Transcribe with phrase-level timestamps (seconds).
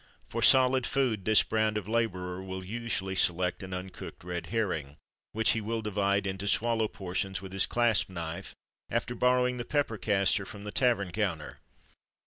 [0.29, 4.97] For solid food, this brand of labourer will usually select an uncooked red herring,
[5.31, 8.55] which he will divide into swallow portions with his clasp knife,
[8.89, 11.59] after borrowing the pepper castor from the tavern counter.